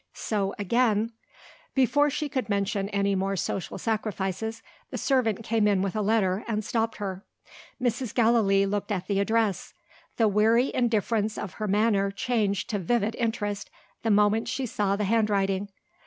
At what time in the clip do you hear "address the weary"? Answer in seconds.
9.19-10.73